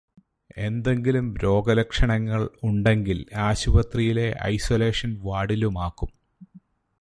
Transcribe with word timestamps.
എന്തെങ്കിലും 0.57 1.35
രോഗലക്ഷണങ്ങൾ 1.43 2.49
ഉണ്ടെങ്കിൽ 2.63 3.19
ആശുപത്രിയിലെ 3.41 4.27
ഐസൊലേഷൻ 4.43 5.19
വാർഡിലുമാക്കും. 5.21 6.11